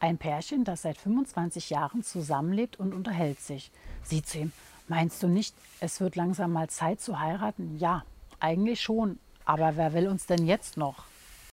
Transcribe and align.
Ein 0.00 0.18
Pärchen, 0.18 0.64
das 0.64 0.82
seit 0.82 0.98
25 0.98 1.70
Jahren 1.70 2.02
zusammenlebt 2.02 2.78
und 2.78 2.94
unterhält 2.94 3.40
sich. 3.40 3.70
Sie 4.02 4.22
zu 4.22 4.38
ihm, 4.38 4.52
meinst 4.88 5.22
du 5.22 5.28
nicht, 5.28 5.54
es 5.80 6.00
wird 6.00 6.16
langsam 6.16 6.52
mal 6.52 6.68
Zeit 6.68 7.00
zu 7.00 7.20
heiraten? 7.20 7.78
Ja, 7.78 8.04
eigentlich 8.40 8.80
schon. 8.80 9.18
Aber 9.44 9.76
wer 9.76 9.92
will 9.92 10.08
uns 10.08 10.26
denn 10.26 10.46
jetzt 10.46 10.76
noch? 10.76 11.04